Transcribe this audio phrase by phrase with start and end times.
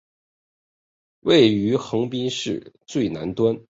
[1.19, 3.55] 位于横滨市最南端。